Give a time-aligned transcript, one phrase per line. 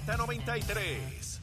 [0.00, 1.40] Z93.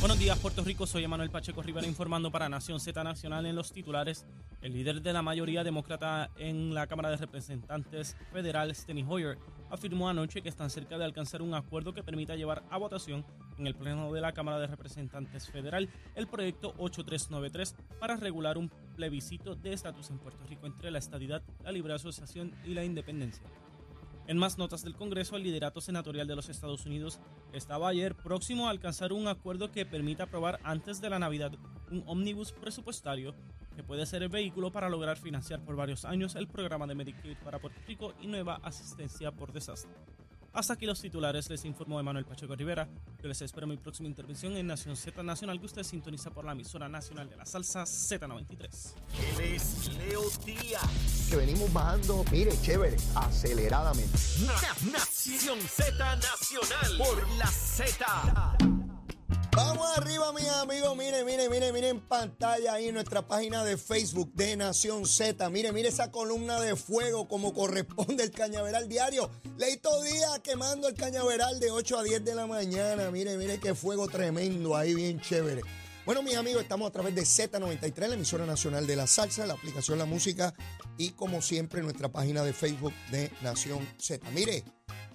[0.00, 0.84] Buenos días, Puerto Rico.
[0.84, 4.26] Soy Emanuel Pacheco Rivera informando para Nación Z Nacional en los titulares.
[4.60, 9.38] El líder de la mayoría demócrata en la Cámara de Representantes Federal, Steny Hoyer,
[9.70, 13.24] afirmó anoche que están cerca de alcanzar un acuerdo que permita llevar a votación
[13.58, 18.70] en el Pleno de la Cámara de Representantes Federal el proyecto 8393 para regular un
[18.96, 23.44] plebiscito de estatus en Puerto Rico entre la estadidad, la libre asociación y la independencia.
[24.28, 27.18] En más notas del Congreso, el liderato senatorial de los Estados Unidos
[27.54, 31.52] estaba ayer próximo a alcanzar un acuerdo que permita aprobar antes de la Navidad
[31.90, 33.34] un ómnibus presupuestario
[33.74, 37.38] que puede ser el vehículo para lograr financiar por varios años el programa de Medicaid
[37.38, 39.90] para Puerto Rico y nueva asistencia por desastre.
[40.52, 42.88] Hasta aquí los titulares, les informó Emanuel Pacheco Rivera.
[43.22, 46.52] Yo les espero mi próxima intervención en Nación Z Nacional que usted sintoniza por la
[46.52, 48.94] emisora nacional de la salsa Z93.
[49.38, 51.26] Él es Leo Díaz.
[51.30, 54.18] que venimos bajando, mire, chévere, aceleradamente.
[54.46, 58.57] Na- Nación Z Nacional por la Z.
[59.58, 60.96] Vamos arriba, mis amigos.
[60.96, 65.50] Mire, mire, mire, mire en pantalla ahí nuestra página de Facebook de Nación Z.
[65.50, 69.28] Mire, mire esa columna de fuego como corresponde el Cañaveral Diario.
[69.56, 73.10] Leito Díaz quemando el Cañaveral de 8 a 10 de la mañana.
[73.10, 75.62] Mire, mire qué fuego tremendo ahí, bien chévere.
[76.06, 79.54] Bueno, mis amigos, estamos a través de Z93, la emisora nacional de la salsa, la
[79.54, 80.54] aplicación La Música
[80.98, 84.24] y como siempre nuestra página de Facebook de Nación Z.
[84.30, 84.62] Mire,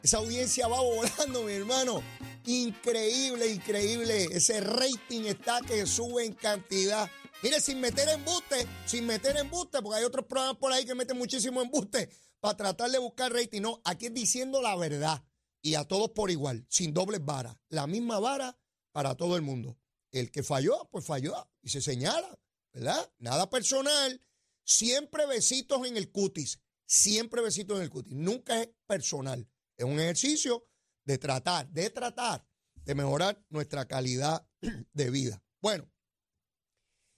[0.04, 2.04] esa audiencia va volando, mi hermano.
[2.46, 4.26] Increíble, increíble.
[4.32, 7.10] Ese rating está que sube en cantidad.
[7.42, 11.18] Mire, sin meter embuste, sin meter embuste, porque hay otros programas por ahí que meten
[11.18, 13.62] muchísimo embuste para tratar de buscar rating.
[13.62, 15.24] No, aquí es diciendo la verdad.
[15.62, 17.56] Y a todos por igual, sin dobles varas.
[17.70, 18.58] La misma vara
[18.92, 19.78] para todo el mundo.
[20.12, 21.34] El que falló, pues falló.
[21.62, 22.38] Y se señala,
[22.74, 23.10] ¿verdad?
[23.20, 24.20] Nada personal.
[24.66, 26.60] Siempre besitos en el cutis.
[26.86, 28.14] Siempre besitos en el cutis.
[28.14, 29.50] Nunca es personal.
[29.78, 30.68] Es un ejercicio
[31.06, 32.48] de tratar, de tratar
[32.86, 34.48] de mejorar nuestra calidad
[34.94, 35.44] de vida.
[35.62, 35.90] Bueno,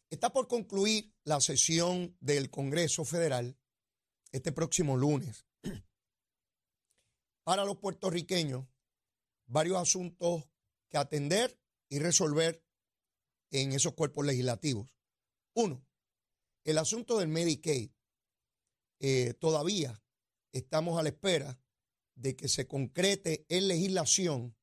[0.09, 3.57] está por concluir la sesión del Congreso Federal
[4.31, 5.45] este próximo lunes.
[7.43, 8.65] Para los puertorriqueños,
[9.47, 10.43] varios asuntos
[10.89, 11.59] que atender
[11.89, 12.63] y resolver
[13.51, 14.89] en esos cuerpos legislativos.
[15.53, 15.85] Uno,
[16.63, 17.91] el asunto del Medicaid.
[18.99, 20.01] Eh, todavía
[20.51, 21.59] estamos a la espera
[22.15, 24.55] de que se concrete en legislación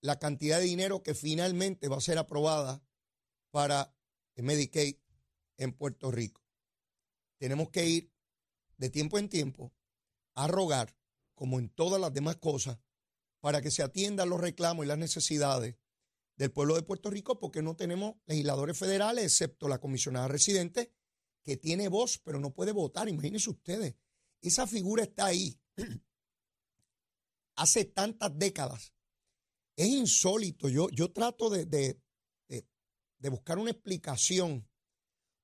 [0.00, 2.84] la cantidad de dinero que finalmente va a ser aprobada
[3.50, 3.96] para
[4.34, 4.96] el Medicaid
[5.58, 6.42] en Puerto Rico.
[7.38, 8.12] Tenemos que ir
[8.76, 9.72] de tiempo en tiempo
[10.34, 10.96] a rogar,
[11.34, 12.78] como en todas las demás cosas,
[13.40, 15.76] para que se atiendan los reclamos y las necesidades
[16.36, 20.92] del pueblo de Puerto Rico, porque no tenemos legisladores federales, excepto la comisionada residente,
[21.44, 23.08] que tiene voz, pero no puede votar.
[23.08, 23.94] Imagínense ustedes,
[24.40, 25.60] esa figura está ahí
[27.62, 28.92] hace tantas décadas.
[29.76, 30.68] Es insólito.
[30.68, 34.68] Yo, yo trato de, de, buscar una explicación.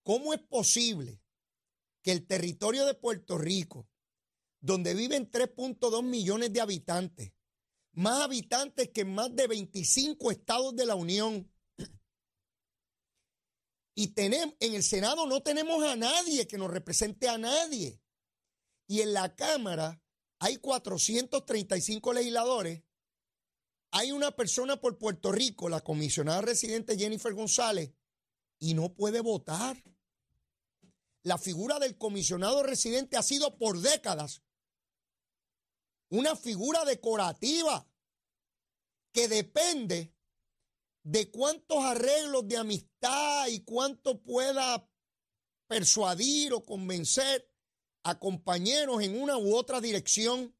[0.02, 1.22] ¿Cómo es posible
[2.02, 3.88] que el territorio de Puerto Rico,
[4.60, 7.32] donde viven 3.2 millones de habitantes,
[7.92, 11.48] más habitantes que en más de 25 estados de la Unión,
[13.94, 18.00] y tenemos, en el Senado no tenemos a nadie que nos represente a nadie.
[18.86, 20.00] Y en la Cámara
[20.38, 22.82] hay 435 legisladores.
[23.90, 27.92] Hay una persona por Puerto Rico, la comisionada residente Jennifer González,
[28.58, 29.82] y no puede votar.
[31.22, 34.42] La figura del comisionado residente ha sido por décadas
[36.10, 37.86] una figura decorativa
[39.12, 40.14] que depende
[41.02, 44.88] de cuántos arreglos de amistad y cuánto pueda
[45.66, 47.47] persuadir o convencer
[48.08, 50.56] a compañeros en una u otra dirección,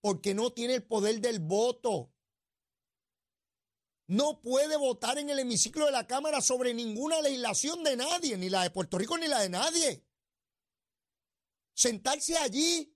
[0.00, 2.12] porque no tiene el poder del voto.
[4.08, 8.50] No puede votar en el hemiciclo de la Cámara sobre ninguna legislación de nadie, ni
[8.50, 10.04] la de Puerto Rico ni la de nadie.
[11.72, 12.92] Sentarse allí.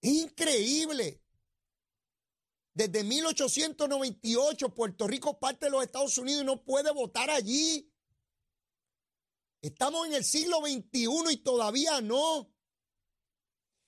[0.00, 1.22] Increíble.
[2.72, 7.91] Desde 1898 Puerto Rico parte de los Estados Unidos y no puede votar allí.
[9.62, 12.52] Estamos en el siglo XXI y todavía no.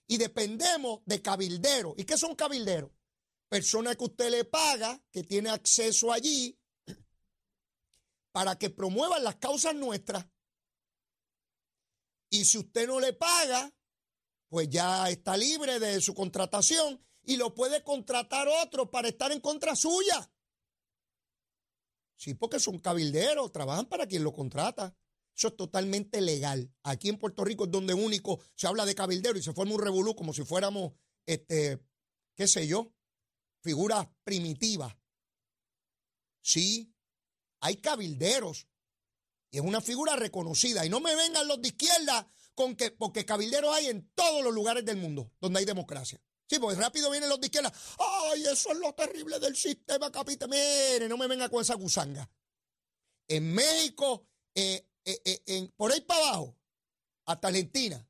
[0.07, 1.95] Y dependemos de cabilderos.
[1.97, 2.93] ¿Y qué son cabilderos?
[3.49, 6.57] Personas que usted le paga, que tiene acceso allí,
[8.31, 10.25] para que promuevan las causas nuestras.
[12.31, 13.73] Y si usted no le paga,
[14.49, 19.41] pues ya está libre de su contratación y lo puede contratar otro para estar en
[19.41, 20.31] contra suya.
[22.17, 24.97] Sí, porque son cabilderos, trabajan para quien lo contrata.
[25.37, 26.73] Eso es totalmente legal.
[26.83, 29.81] Aquí en Puerto Rico es donde único se habla de cabildero y se forma un
[29.81, 30.93] revolú como si fuéramos,
[31.27, 31.81] este,
[32.37, 32.93] qué sé yo,
[33.61, 34.95] figuras primitivas.
[36.41, 36.95] Sí,
[37.61, 38.69] hay cabilderos
[39.51, 40.85] y es una figura reconocida.
[40.85, 44.55] Y no me vengan los de izquierda con que, porque cabilderos hay en todos los
[44.55, 46.21] lugares del mundo donde hay democracia.
[46.47, 47.73] Sí, porque rápido vienen los de izquierda.
[47.99, 50.49] Ay, eso es lo terrible del sistema capital.
[50.49, 52.31] Mire, no me venga con esa gusanga.
[53.27, 56.57] En México, eh, eh, eh, por ahí para abajo,
[57.27, 58.09] hasta Argentina,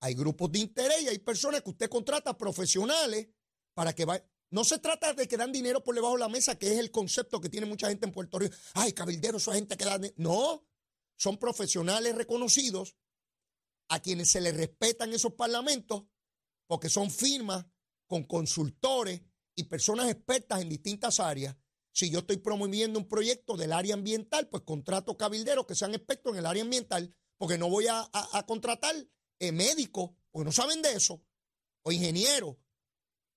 [0.00, 3.28] hay grupos de interés y hay personas que usted contrata profesionales
[3.74, 4.26] para que vayan.
[4.50, 6.90] No se trata de que dan dinero por debajo de la mesa, que es el
[6.90, 8.56] concepto que tiene mucha gente en Puerto Rico.
[8.74, 10.00] Ay, cabildero, esa gente que da.
[10.16, 10.66] No,
[11.16, 12.96] son profesionales reconocidos
[13.88, 16.04] a quienes se les respetan esos parlamentos
[16.66, 17.64] porque son firmas
[18.06, 19.22] con consultores
[19.54, 21.56] y personas expertas en distintas áreas
[21.92, 26.32] si yo estoy promoviendo un proyecto del área ambiental, pues contrato cabilderos que sean expertos
[26.32, 28.08] en el área ambiental, porque no voy a,
[28.46, 28.94] contratar
[29.38, 31.22] eh, médicos, porque no saben de eso,
[31.82, 32.56] o ingenieros.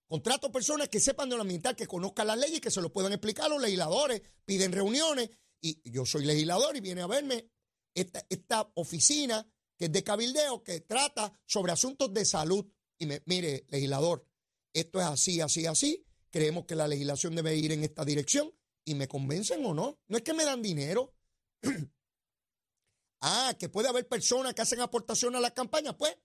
[0.07, 3.13] Contrato personas que sepan de lo ambiental, que conozcan las leyes, que se lo puedan
[3.13, 3.49] explicar.
[3.49, 5.29] Los legisladores piden reuniones
[5.59, 7.49] y yo soy legislador y viene a verme
[7.95, 12.65] esta, esta oficina que es de cabildeo, que trata sobre asuntos de salud.
[12.99, 14.27] Y me, mire, legislador,
[14.71, 18.51] esto es así, así, así creemos que la legislación debe ir en esta dirección
[18.83, 19.99] y me convencen o no.
[20.07, 21.13] No es que me dan dinero.
[23.21, 25.95] ah, que puede haber personas que hacen aportación a la campaña.
[25.95, 26.17] Pues,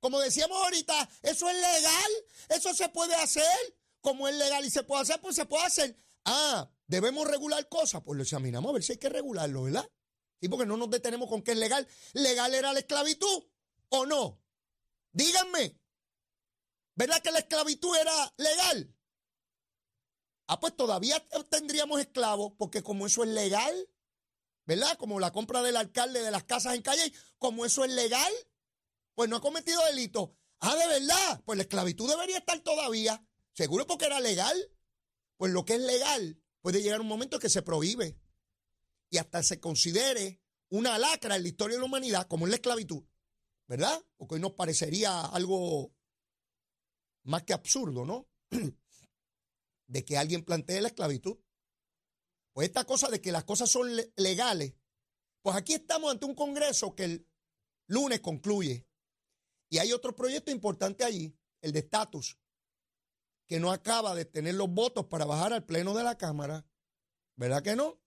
[0.00, 2.10] como decíamos ahorita, eso es legal,
[2.48, 3.76] eso se puede hacer.
[4.00, 5.96] Como es legal y se puede hacer, pues se puede hacer.
[6.24, 9.88] Ah, debemos regular cosas, pues lo examinamos a ver si hay que regularlo, ¿verdad?
[10.40, 11.86] Sí, porque no nos detenemos con que es legal.
[12.14, 13.44] ¿Legal era la esclavitud
[13.90, 14.42] o no?
[15.12, 15.78] Díganme,
[16.96, 18.92] ¿verdad que la esclavitud era legal?
[20.52, 21.16] Ah, pues todavía
[21.48, 23.88] tendríamos esclavos, porque como eso es legal,
[24.66, 24.98] ¿verdad?
[24.98, 28.30] Como la compra del alcalde de las casas en calle, como eso es legal,
[29.14, 30.36] pues no ha cometido delito.
[30.58, 34.54] Ah, de verdad, pues la esclavitud debería estar todavía, seguro porque era legal.
[35.38, 38.20] Pues lo que es legal puede llegar un momento que se prohíbe
[39.08, 42.56] y hasta se considere una lacra en la historia de la humanidad, como es la
[42.56, 43.04] esclavitud,
[43.68, 44.04] ¿verdad?
[44.18, 45.94] Porque hoy nos parecería algo
[47.22, 48.28] más que absurdo, ¿no?
[49.92, 51.36] de que alguien plantee la esclavitud.
[52.54, 54.74] Pues esta cosa de que las cosas son legales,
[55.42, 57.28] pues aquí estamos ante un Congreso que el
[57.88, 58.86] lunes concluye.
[59.68, 62.38] Y hay otro proyecto importante allí, el de estatus,
[63.46, 66.66] que no acaba de tener los votos para bajar al Pleno de la Cámara.
[67.36, 68.00] ¿Verdad que no?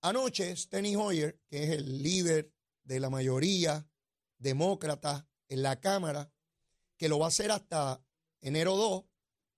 [0.00, 2.54] Anoche, Steny Hoyer, que es el líder
[2.84, 3.86] de la mayoría
[4.38, 6.32] demócrata en la Cámara,
[6.96, 8.02] que lo va a hacer hasta
[8.40, 9.09] enero 2,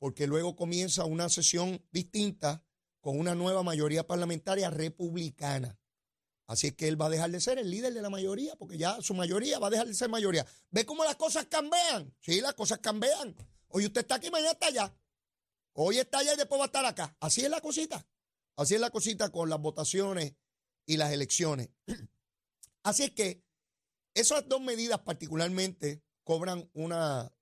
[0.02, 2.64] porque luego comienza una sesión distinta
[3.00, 5.78] con una nueva mayoría parlamentaria republicana.
[6.48, 8.76] Así es que él va a dejar de ser el líder de la mayoría, porque
[8.76, 10.44] ya su mayoría va a dejar de ser mayoría.
[10.72, 12.12] ¿Ve cómo las cosas cambian?
[12.18, 13.32] Sí, las cosas cambian.
[13.68, 14.92] Hoy usted está aquí, mañana está allá.
[15.74, 17.16] Hoy está allá y después va a estar acá.
[17.20, 18.04] Así es la cosita.
[18.56, 20.34] Así es la cosita con las votaciones
[20.84, 21.68] y las elecciones.
[22.82, 23.44] Así es que
[24.14, 27.32] esas dos medidas particularmente cobran una,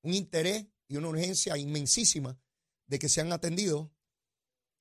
[0.00, 2.36] un interés y una urgencia inmensísima
[2.88, 3.88] de que sean atendidos,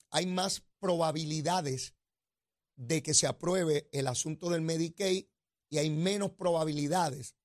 [0.09, 1.93] hay más probabilidades
[2.75, 5.27] de que se apruebe el asunto del Medicaid
[5.69, 7.35] y hay menos probabilidades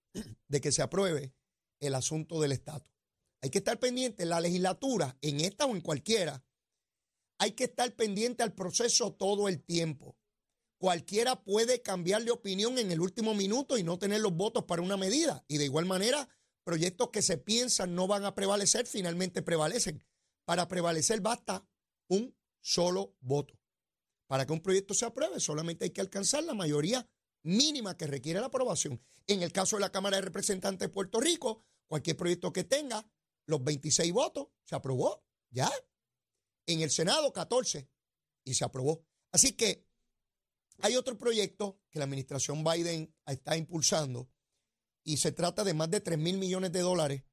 [0.49, 1.34] de que se apruebe
[1.78, 2.90] el asunto del estatus.
[3.43, 6.42] Hay que estar pendiente en la legislatura, en esta o en cualquiera.
[7.37, 10.16] Hay que estar pendiente al proceso todo el tiempo.
[10.78, 14.80] Cualquiera puede cambiar de opinión en el último minuto y no tener los votos para
[14.80, 15.44] una medida.
[15.49, 16.30] Y de igual manera,
[16.64, 20.04] proyectos que se piensan no van a prevalecer, finalmente prevalecen.
[20.44, 21.66] Para prevalecer basta
[22.09, 23.59] un solo voto.
[24.26, 27.09] Para que un proyecto se apruebe, solamente hay que alcanzar la mayoría
[27.42, 29.00] mínima que requiere la aprobación.
[29.26, 33.06] En el caso de la Cámara de Representantes de Puerto Rico, cualquier proyecto que tenga
[33.47, 35.71] los 26 votos, se aprobó, ya.
[36.66, 37.88] En el Senado, 14,
[38.44, 39.04] y se aprobó.
[39.33, 39.87] Así que
[40.80, 44.30] hay otro proyecto que la administración Biden está impulsando,
[45.04, 47.25] y se trata de más de 3 mil millones de dólares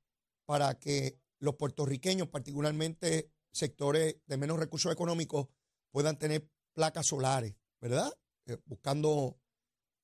[0.45, 5.47] para que los puertorriqueños, particularmente sectores de menos recursos económicos,
[5.91, 8.11] puedan tener placas solares, ¿verdad?
[8.45, 9.39] Eh, buscando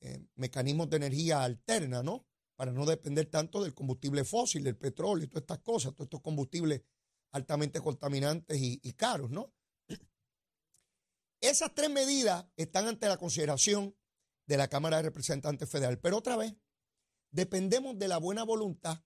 [0.02, 2.26] eh, mecanismos de energía alterna, ¿no?
[2.56, 6.22] Para no depender tanto del combustible fósil, del petróleo y todas estas cosas, todos estos
[6.22, 6.82] combustibles
[7.32, 9.54] altamente contaminantes y, y caros, ¿no?
[11.40, 13.96] Esas tres medidas están ante la consideración
[14.48, 16.00] de la Cámara de Representantes Federal.
[16.00, 16.56] Pero otra vez,
[17.32, 19.04] dependemos de la buena voluntad,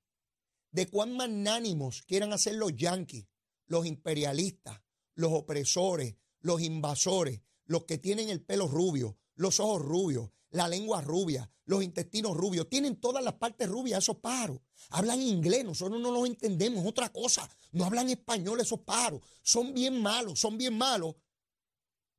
[0.71, 3.27] de cuán magnánimos quieran hacer los yanquis,
[3.67, 4.81] los imperialistas,
[5.15, 11.01] los opresores, los invasores, los que tienen el pelo rubio, los ojos rubios, la lengua
[11.01, 14.59] rubia, los intestinos rubios, tienen todas las partes rubias esos pájaros.
[14.89, 17.49] Hablan inglés, nosotros no los entendemos, otra cosa.
[17.71, 19.21] No hablan español esos pájaros.
[19.41, 21.15] Son bien malos, son bien malos.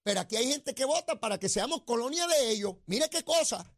[0.03, 2.77] Pero aquí hay gente que vota para que seamos colonia de ellos.
[2.87, 3.71] Mire qué cosa.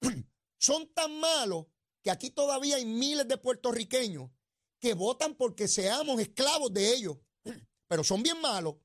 [0.58, 1.66] son tan malos
[2.02, 4.30] que aquí todavía hay miles de puertorriqueños
[4.78, 7.18] que votan porque seamos esclavos de ellos.
[7.88, 8.76] Pero son bien malos.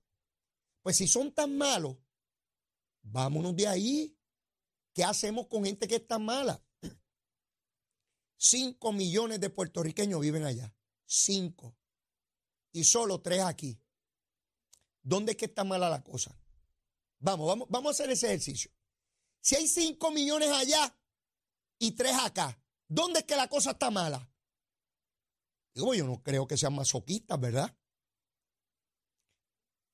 [0.82, 1.98] Pues si son tan malos,
[3.04, 4.18] vámonos de ahí.
[4.94, 6.64] ¿Qué hacemos con gente que es tan mala?
[8.38, 10.76] Cinco millones de puertorriqueños viven allá.
[11.06, 11.78] Cinco.
[12.72, 13.80] Y solo tres aquí.
[15.04, 16.38] ¿Dónde es que está mala la cosa?
[17.20, 18.72] Vamos, vamos, vamos a hacer ese ejercicio.
[19.42, 20.96] Si hay cinco millones allá
[21.82, 24.30] y tres acá, ¿dónde es que la cosa está mala?
[25.74, 27.76] Digo, yo no creo que sean masoquistas, ¿verdad?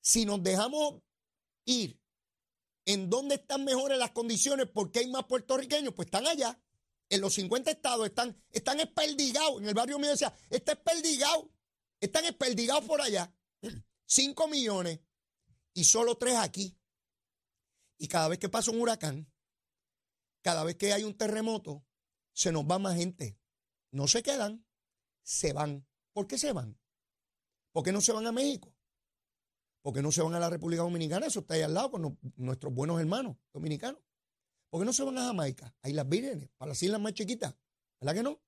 [0.02, 1.00] Si nos dejamos
[1.64, 1.98] ir
[2.84, 6.60] en dónde están mejores las condiciones, porque hay más puertorriqueños, pues están allá.
[7.08, 9.62] En los 50 estados están, están esperdigados.
[9.62, 11.50] En el barrio mío decía, está esperdigado.
[12.00, 13.34] Están esperdigados por allá.
[14.04, 15.00] 5 millones
[15.72, 16.76] y solo tres aquí.
[17.96, 19.32] Y cada vez que pasa un huracán,
[20.48, 21.84] cada vez que hay un terremoto,
[22.32, 23.38] se nos va más gente.
[23.90, 24.64] No se quedan,
[25.22, 25.86] se van.
[26.14, 26.80] ¿Por qué se van?
[27.70, 28.74] ¿Por qué no se van a México?
[29.82, 31.26] ¿Por qué no se van a la República Dominicana?
[31.26, 34.00] Eso está ahí al lado con nuestros buenos hermanos dominicanos.
[34.70, 37.54] ¿Por qué no se van a Jamaica, a Islas Vírgenes, para las islas más chiquitas?
[38.00, 38.40] ¿Verdad que no?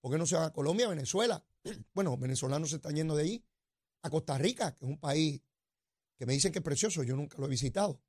[0.00, 1.44] ¿Por qué no se van a Colombia, Venezuela?
[1.92, 3.44] Bueno, venezolanos se están yendo de ahí.
[4.02, 5.42] A Costa Rica, que es un país
[6.16, 8.00] que me dicen que es precioso, yo nunca lo he visitado.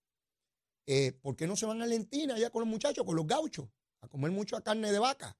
[0.87, 3.69] Eh, ¿Por qué no se van a Argentina allá con los muchachos, con los gauchos,
[4.01, 5.37] a comer mucha carne de vaca?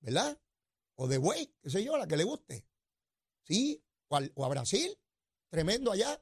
[0.00, 0.40] ¿Verdad?
[0.94, 2.64] O de buey, qué sé yo, la que le guste.
[3.44, 3.82] ¿Sí?
[4.10, 4.96] o a Brasil,
[5.48, 6.20] Tremendo allá.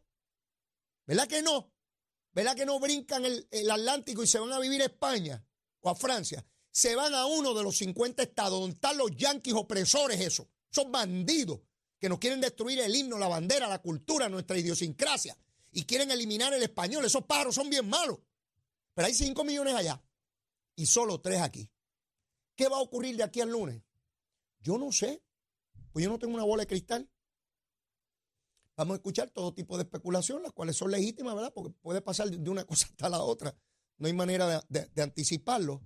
[1.07, 1.73] ¿Verdad que no?
[2.33, 5.45] ¿Verdad que no brincan el, Atlántico y se van a vivir a España
[5.81, 6.45] o a Francia?
[6.71, 10.49] Se van a uno de los 50 estados donde están los yanquis opresores, eso.
[10.71, 11.61] Son bandidos
[11.99, 15.37] que nos quieren destruir el himno, la bandera, la cultura, nuestra idiosincrasia.
[15.73, 17.05] Y quieren eliminar el español.
[17.05, 18.19] Esos pájaros son bien malos.
[18.97, 20.03] Pero hay 5 millones allá
[20.75, 21.71] y solo 3 aquí.
[22.57, 23.83] ¿Qué va a ocurrir de aquí al lunes?
[24.61, 25.23] Yo no sé.
[25.93, 27.11] Pues yo no tengo una bola de cristal.
[28.75, 31.53] Vamos a escuchar todo tipo de especulación, las cuales son legítimas, ¿verdad?
[31.53, 33.55] Porque puede pasar de una cosa hasta la otra.
[33.99, 35.83] No hay manera de, anticiparlo.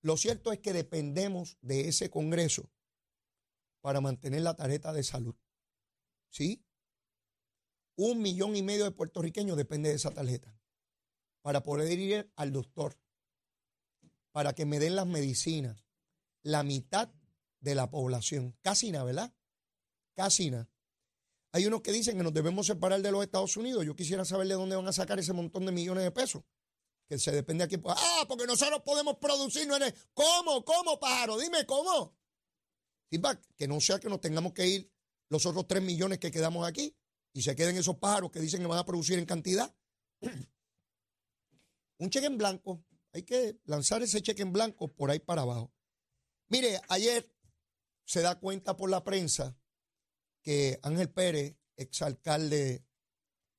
[0.00, 2.70] Lo cierto es que dependemos de ese Congreso
[3.82, 5.36] para mantener la tarjeta de salud.
[6.30, 6.64] ¿Sí?
[7.94, 10.57] Un millón y medio de puertorriqueños depende de esa tarjeta
[11.48, 13.00] para poder ir al doctor,
[14.32, 15.82] para que me den las medicinas.
[16.42, 17.08] La mitad
[17.60, 18.54] de la población.
[18.60, 19.34] Casi nada, ¿verdad?
[20.14, 20.68] Casi nada.
[21.52, 23.86] Hay unos que dicen que nos debemos separar de los Estados Unidos.
[23.86, 26.42] Yo quisiera saber de dónde van a sacar ese montón de millones de pesos.
[27.08, 27.76] Que se depende aquí.
[27.86, 29.66] Ah, porque nosotros podemos producir.
[29.66, 29.78] No.
[30.12, 30.62] ¿Cómo?
[30.66, 31.38] ¿Cómo, pájaro?
[31.38, 32.14] Dime, ¿cómo?
[33.56, 34.92] que no sea que nos tengamos que ir
[35.30, 36.94] los otros tres millones que quedamos aquí
[37.32, 39.74] y se queden esos pájaros que dicen que van a producir en cantidad.
[41.98, 42.84] Un cheque en blanco.
[43.12, 45.72] Hay que lanzar ese cheque en blanco por ahí para abajo.
[46.48, 47.30] Mire, ayer
[48.04, 49.56] se da cuenta por la prensa
[50.42, 52.84] que Ángel Pérez, exalcalde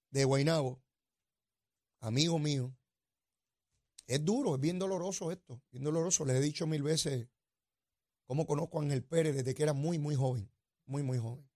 [0.09, 0.81] de Guaynabo,
[1.99, 2.75] amigo mío,
[4.07, 6.25] es duro, es bien doloroso esto, bien doloroso.
[6.25, 7.27] Les he dicho mil veces
[8.25, 10.51] cómo conozco a Ángel Pérez desde que era muy, muy joven,
[10.85, 11.47] muy, muy joven.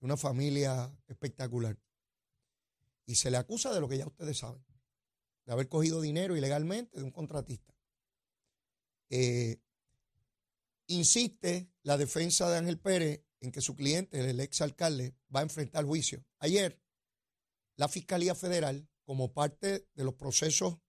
[0.00, 1.78] Una familia espectacular.
[3.04, 4.64] Y se le acusa de lo que ya ustedes saben,
[5.48, 7.74] de haber cogido dinero ilegalmente de un contratista.
[9.08, 9.62] Eh,
[10.88, 15.44] insiste la defensa de Ángel Pérez en que su cliente, el ex alcalde, va a
[15.44, 16.22] enfrentar juicio.
[16.38, 16.78] Ayer,
[17.76, 20.80] la Fiscalía Federal, como parte de los procesos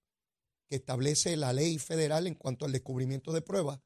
[0.68, 3.80] que establece la ley federal en cuanto al descubrimiento de pruebas,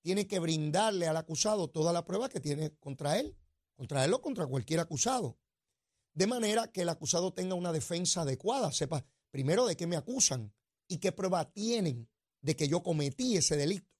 [0.00, 3.36] tiene que brindarle al acusado toda la prueba que tiene contra él,
[3.76, 5.38] contra él o contra cualquier acusado.
[6.14, 9.04] De manera que el acusado tenga una defensa adecuada, sepa
[9.34, 10.54] primero de qué me acusan
[10.86, 12.08] y qué prueba tienen
[12.40, 13.90] de que yo cometí ese delito,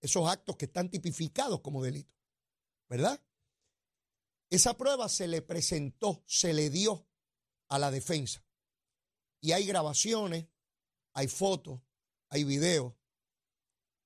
[0.00, 2.12] esos actos que están tipificados como delito,
[2.88, 3.22] ¿verdad?
[4.50, 7.06] Esa prueba se le presentó, se le dio
[7.68, 8.44] a la defensa.
[9.40, 10.48] Y hay grabaciones,
[11.12, 11.80] hay fotos,
[12.28, 12.92] hay videos.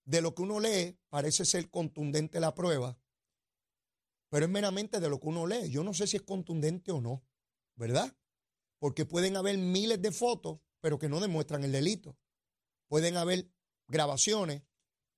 [0.05, 3.01] De lo que uno lee, parece ser contundente la prueba,
[4.29, 5.71] pero es meramente de lo que uno lee.
[5.71, 7.25] Yo no sé si es contundente o no,
[7.75, 8.15] ¿verdad?
[8.79, 12.19] Porque pueden haber miles de fotos, pero que no demuestran el delito.
[12.89, 13.51] Pueden haber
[13.89, 14.65] grabaciones,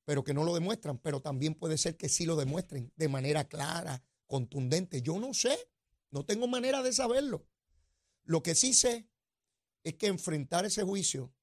[0.04, 3.48] pero que no lo demuestran, pero también puede ser que sí lo demuestren de manera
[3.48, 5.02] clara, contundente.
[5.02, 5.58] Yo no sé,
[6.12, 7.48] no tengo manera de saberlo.
[8.22, 9.08] Lo que sí sé
[9.82, 11.34] es que enfrentar ese juicio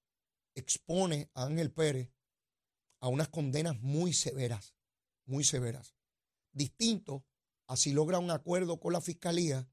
[0.56, 2.10] expone a Ángel Pérez
[3.02, 4.74] a unas condenas muy severas,
[5.26, 5.98] muy severas.
[6.54, 7.26] Distinto,
[7.68, 9.68] así logra un acuerdo con la fiscalía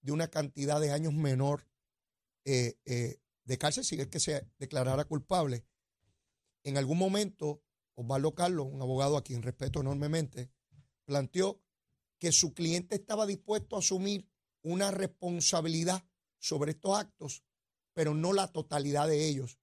[0.00, 1.68] de una cantidad de años menor
[2.46, 5.66] eh, eh, de cárcel si es que se declarara culpable.
[6.62, 7.64] En algún momento,
[7.96, 10.52] Osvaldo Carlos, un abogado a quien respeto enormemente,
[11.04, 11.60] planteó
[12.18, 14.30] que su cliente estaba dispuesto a asumir
[14.62, 16.04] una responsabilidad
[16.38, 17.42] sobre estos actos,
[17.92, 19.58] pero no la totalidad de ellos.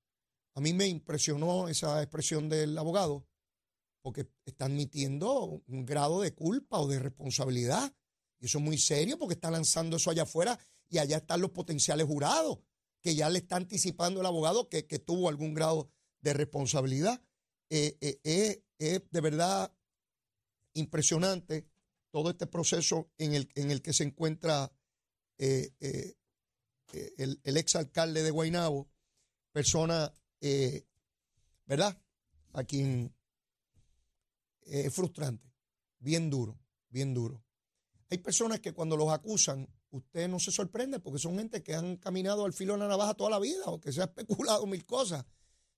[0.54, 3.26] A mí me impresionó esa expresión del abogado,
[4.02, 7.96] porque está admitiendo un grado de culpa o de responsabilidad.
[8.40, 11.52] Y eso es muy serio porque está lanzando eso allá afuera y allá están los
[11.52, 12.60] potenciales jurados,
[13.08, 17.22] que ya le está anticipando el abogado que, tuvo algún grado de responsabilidad.
[17.70, 19.74] Eh, eh, eh, es de verdad
[20.74, 21.70] impresionante
[22.12, 24.74] todo este proceso en el, en el que se encuentra
[25.38, 26.18] el,
[27.18, 28.90] el exalcalde de Guaynabo,
[29.54, 30.86] persona eh,
[31.66, 31.98] ¿verdad?
[32.52, 33.16] A quien
[34.64, 35.50] eh, es frustrante,
[36.00, 36.60] bien duro,
[36.90, 37.42] bien duro.
[38.10, 41.98] Hay personas que cuando los acusan, usted no se sorprende porque son gente que han
[41.98, 44.86] caminado al filo de la navaja toda la vida o que se ha especulado mil
[44.86, 45.26] cosas.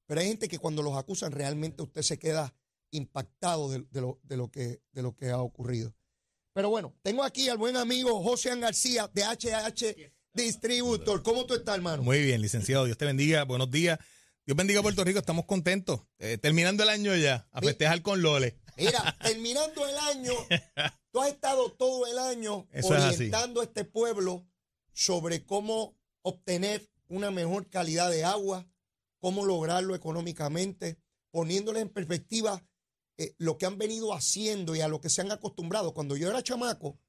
[0.05, 2.53] Pero hay gente que cuando los acusan realmente usted se queda
[2.91, 5.93] impactado de, lo, de, lo, que, de lo que ha ocurrido.
[6.53, 11.21] Pero bueno, tengo aquí al buen amigo José García de HH Distributor.
[11.21, 12.01] ¿Cómo tú estás, hermano?
[12.03, 12.85] Muy bien, licenciado.
[12.85, 13.43] Dios te bendiga.
[13.43, 13.99] Buenos días.
[14.45, 16.01] Dios bendiga a Puerto Rico, estamos contentos.
[16.17, 18.57] Eh, terminando el año ya, a festejar con Lole.
[18.79, 20.33] Mira, terminando el año,
[21.11, 24.47] tú has estado todo el año orientando a este pueblo
[24.93, 28.67] sobre cómo obtener una mejor calidad de agua,
[29.19, 30.97] cómo lograrlo económicamente,
[31.31, 32.63] poniéndole en perspectiva
[33.17, 35.93] eh, lo que han venido haciendo y a lo que se han acostumbrado.
[35.93, 36.99] Cuando yo era chamaco,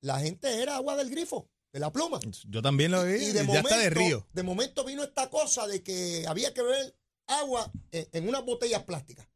[0.00, 2.18] la gente era agua del grifo de la pluma.
[2.48, 4.26] Yo también lo vi, y de momento, de río.
[4.32, 6.96] De momento vino esta cosa de que había que beber
[7.26, 9.28] agua en, unas botellas plásticas.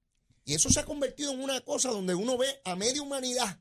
[0.44, 3.58] Y eso se ha convertido en una cosa donde uno ve a media humanidad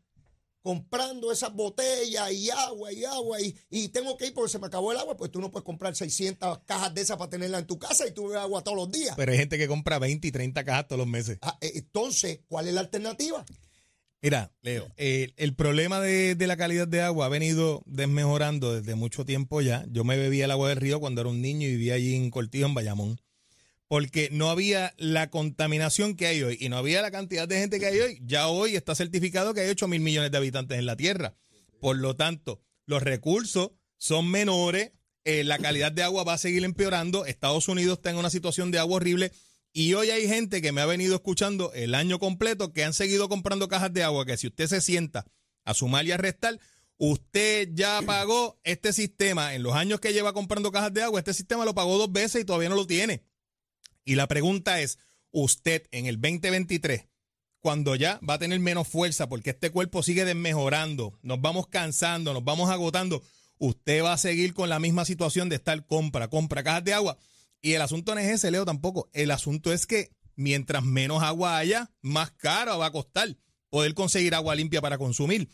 [0.63, 4.67] comprando esas botellas y agua y agua y, y, tengo que ir porque se me
[4.67, 7.67] acabó el agua, pues tú no puedes comprar 600 cajas de esas para tenerla en
[7.67, 9.13] tu casa y tú bebes agua todos los días.
[9.17, 11.37] Pero hay gente que compra 20 y 30 cajas todos los meses.
[11.41, 13.45] Ah, eh, entonces, ¿cuál es la alternativa?
[14.23, 19.59] Mira, Leo, el problema de, la calidad de agua ha venido desmejorando desde mucho tiempo
[19.59, 19.85] ya.
[19.89, 22.31] Yo me bebía el agua del río cuando era un niño y vivía allí en
[22.31, 23.19] Cortijo, en Bayamón,
[23.93, 27.79] porque no había la contaminación que hay hoy y no había la cantidad de gente
[27.79, 28.19] que hay hoy.
[28.25, 31.35] Ya hoy está certificado que hay 8 mil millones de habitantes en la Tierra.
[31.79, 34.93] Por lo tanto, los recursos son menores,
[35.25, 37.27] eh, la calidad de agua va a seguir empeorando.
[37.27, 39.31] Estados Unidos está en una situación de agua horrible
[39.73, 43.29] y hoy hay gente que me ha venido escuchando el año completo que han seguido
[43.29, 45.27] comprando cajas de agua, que si usted se sienta
[45.65, 46.59] a sumar y a restar,
[46.97, 51.35] usted ya pagó este sistema, en los años que lleva comprando cajas de agua, este
[51.35, 53.21] sistema lo pagó dos veces y todavía no lo tiene.
[54.05, 54.99] Y la pregunta es,
[55.31, 57.07] usted en el 2023,
[57.59, 62.33] cuando ya va a tener menos fuerza porque este cuerpo sigue desmejorando, nos vamos cansando,
[62.33, 63.23] nos vamos agotando,
[63.57, 67.17] usted va a seguir con la misma situación de estar compra, compra cajas de agua.
[67.61, 69.09] Y el asunto no es ese, Leo, tampoco.
[69.13, 73.37] El asunto es que mientras menos agua haya, más caro va a costar
[73.69, 75.49] poder conseguir agua limpia para consumir.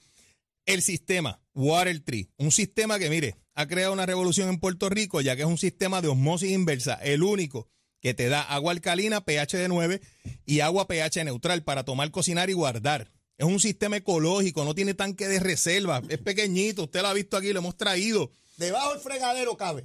[0.67, 5.21] El sistema Water Tree, un sistema que, mire, ha creado una revolución en Puerto Rico,
[5.21, 7.69] ya que es un sistema de osmosis inversa, el único
[8.01, 10.01] que te da agua alcalina pH de 9
[10.45, 13.13] y agua pH neutral para tomar, cocinar y guardar.
[13.39, 17.37] Es un sistema ecológico, no tiene tanque de reserva, es pequeñito, usted lo ha visto
[17.37, 18.31] aquí, lo hemos traído.
[18.57, 19.83] Debajo del fregadero cabe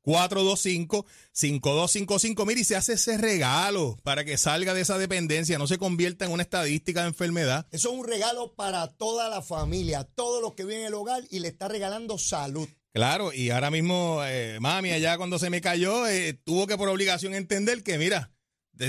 [0.05, 2.46] 787-425-5255.
[2.46, 6.26] Mire, y se hace ese regalo para que salga de esa dependencia, no se convierta
[6.26, 7.66] en una estadística de enfermedad.
[7.70, 11.24] Eso es un regalo para toda la familia, todos los que viven en el hogar
[11.31, 12.68] y le está regalando salud.
[12.92, 16.90] Claro, y ahora mismo, eh, mami, allá cuando se me cayó, eh, tuvo que por
[16.90, 18.31] obligación entender que, mira,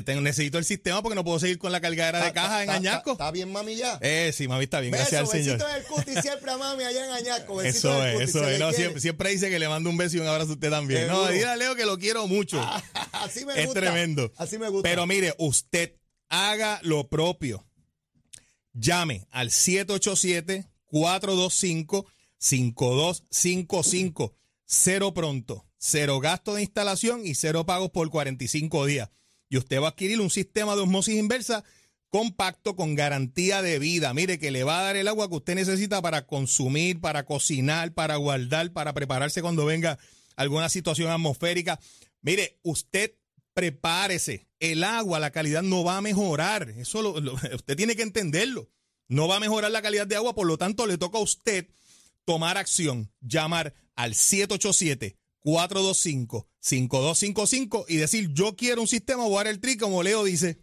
[0.01, 2.75] necesito el sistema porque no puedo seguir con la cargadera de Está- caja en está-
[2.79, 3.11] Añasco.
[3.13, 3.97] Está, bien, mami, ya.
[4.01, 5.57] Eh, sí, mami, está bien, gracias al Señor.
[5.57, 7.55] besito en el cuti siempre a mami allá en Añasco.
[7.55, 8.59] besito Eso en el es, cuti, eso es.
[8.59, 11.07] No, siempre, siempre dice que le mando un beso y un abrazo a usted también.
[11.07, 11.31] No, Seguro.
[11.33, 12.59] dile a Leo que lo quiero mucho.
[13.11, 13.81] Así me es gusta.
[13.81, 14.31] tremendo.
[14.37, 14.87] Así me gusta.
[14.89, 15.93] Pero mire, usted
[16.29, 17.65] haga lo propio.
[18.73, 19.49] Llame al
[23.03, 24.33] 787-425-5255.
[24.65, 29.09] Cero pronto, cero gasto de instalación y cero pagos por 45 días.
[29.53, 31.63] Y usted va a adquirir un sistema de osmosis inversa
[32.09, 34.11] compacto con garantía de vida.
[34.11, 37.93] Mire que le va a dar el agua que usted necesita para consumir, para cocinar,
[37.93, 39.99] para guardar, para prepararse cuando venga
[40.35, 41.79] alguna situación atmosférica.
[42.23, 43.13] Mire, usted
[43.53, 44.47] prepárese.
[44.59, 46.69] El agua, la calidad no va a mejorar.
[46.77, 47.11] Eso lo-
[47.55, 48.71] usted tiene que entenderlo.
[49.07, 51.67] No va a mejorar la calidad de agua, por lo tanto le toca a usted
[52.25, 54.15] tomar acción, llamar al
[55.43, 60.59] 787-425-5255 y decir, yo quiero un sistema Water el Tri, como Leo dice.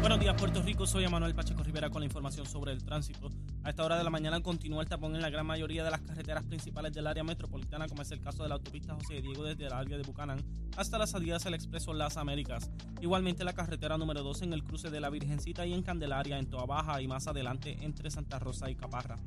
[0.00, 0.86] Buenos días, Puerto Rico.
[0.86, 3.30] Soy Manuel Pacheco Rivera con la información sobre el tránsito.
[3.62, 6.02] A esta hora de la mañana continúa el tapón en la gran mayoría de las
[6.02, 9.64] carreteras principales del área metropolitana, como es el caso de la autopista José Diego desde
[9.66, 10.44] el área de Bucanán
[10.76, 12.70] hasta las salidas al expreso Las Américas.
[13.00, 16.50] Igualmente la carretera número 2 en el cruce de la Virgencita y en Candelaria, en
[16.50, 19.18] Toa Baja y más adelante entre Santa Rosa y Caparra.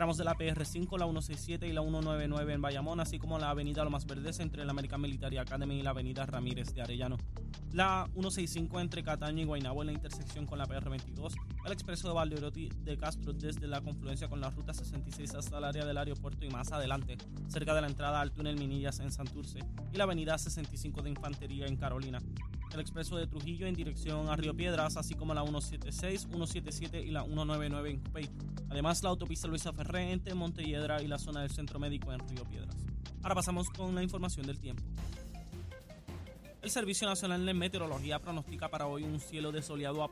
[0.00, 3.84] Tramos de la PR5, la 167 y la 199 en Bayamón, así como la avenida
[3.84, 7.18] Lomas Verdes entre la American Military Academy y la avenida Ramírez de Arellano.
[7.72, 11.34] La 165 entre Cataño y Guaynabo en la intersección con la PR22,
[11.66, 15.64] el expreso de Valdeoroti de Castro desde la confluencia con la ruta 66 hasta el
[15.64, 19.58] área del aeropuerto y más adelante, cerca de la entrada al túnel Minillas en Santurce
[19.92, 22.20] y la avenida 65 de Infantería en Carolina.
[22.72, 27.10] El expreso de Trujillo en dirección a Río Piedras, así como la 176, 177 y
[27.10, 28.30] la 199 en Cupey.
[28.70, 32.44] Además, la autopista Luisa Ferré entre Montelledra y la zona del Centro Médico en Río
[32.44, 32.76] Piedras.
[33.22, 34.82] Ahora pasamos con la información del tiempo.
[36.62, 40.08] El Servicio Nacional de Meteorología pronostica para hoy un cielo desoleado a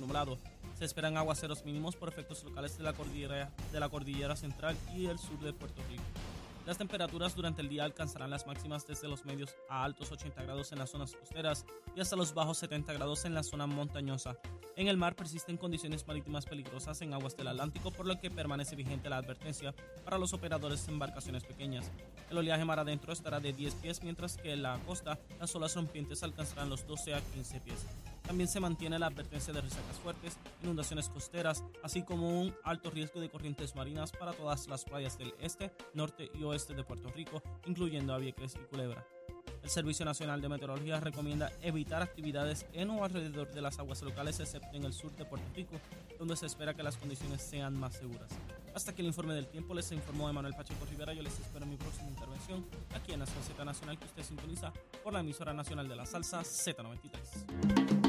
[0.00, 0.38] nublado.
[0.78, 5.06] Se esperan aguaceros mínimos por efectos locales de la cordillera, de la cordillera central y
[5.06, 6.02] el sur de Puerto Rico.
[6.64, 10.70] Las temperaturas durante el día alcanzarán las máximas desde los medios a altos 80 grados
[10.70, 14.36] en las zonas costeras y hasta los bajos 70 grados en la zona montañosa.
[14.76, 18.76] En el mar persisten condiciones marítimas peligrosas en aguas del Atlántico, por lo que permanece
[18.76, 21.90] vigente la advertencia para los operadores de embarcaciones pequeñas.
[22.30, 25.74] El oleaje mar adentro estará de 10 pies, mientras que en la costa las olas
[25.74, 27.86] rompientes alcanzarán los 12 a 15 pies.
[28.22, 33.20] También se mantiene la advertencia de resacas fuertes, inundaciones costeras, así como un alto riesgo
[33.20, 37.42] de corrientes marinas para todas las playas del este, norte y oeste de Puerto Rico,
[37.66, 39.04] incluyendo a Vieques y Culebra.
[39.62, 44.40] El Servicio Nacional de Meteorología recomienda evitar actividades en o alrededor de las aguas locales,
[44.40, 45.80] excepto en el sur de Puerto Rico,
[46.18, 48.28] donde se espera que las condiciones sean más seguras.
[48.74, 51.12] Hasta que el informe del tiempo les informó Emanuel Pacheco Rivera.
[51.12, 54.72] Yo les espero en mi próxima intervención aquí en Nación Z Nacional que usted sintoniza
[55.04, 58.01] por la emisora nacional de la salsa Z93.